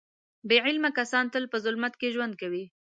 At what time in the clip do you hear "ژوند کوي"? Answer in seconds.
2.15-2.63